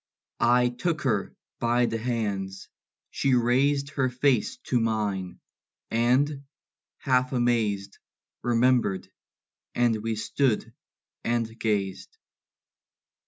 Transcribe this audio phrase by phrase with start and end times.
[0.49, 2.69] I took her by the hands;
[3.11, 5.39] she raised Her face to mine;
[5.91, 6.43] and,
[6.97, 7.99] half amazed,
[8.41, 9.11] Remembered;
[9.75, 10.73] and we stood
[11.23, 12.17] and gazed.